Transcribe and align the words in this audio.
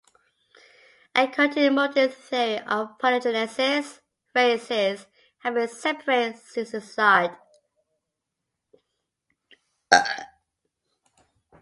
According 1.13 1.53
to 1.57 1.69
Morton's 1.69 2.15
theory 2.15 2.57
of 2.59 2.97
polygenesis, 2.97 3.99
races 4.33 5.05
have 5.43 5.53
been 5.53 5.67
separate 5.67 6.39
since 6.39 6.71
the 6.71 6.81
start. 6.81 7.37